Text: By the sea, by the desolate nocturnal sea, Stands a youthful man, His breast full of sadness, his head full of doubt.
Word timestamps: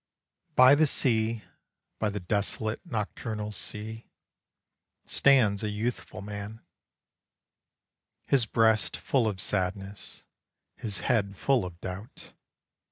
By 0.55 0.73
the 0.73 0.87
sea, 0.87 1.43
by 1.99 2.09
the 2.09 2.19
desolate 2.19 2.83
nocturnal 2.83 3.51
sea, 3.51 4.09
Stands 5.05 5.61
a 5.61 5.69
youthful 5.69 6.23
man, 6.23 6.61
His 8.25 8.47
breast 8.47 8.97
full 8.97 9.27
of 9.27 9.39
sadness, 9.39 10.23
his 10.75 11.01
head 11.01 11.37
full 11.37 11.63
of 11.65 11.79
doubt. 11.81 12.33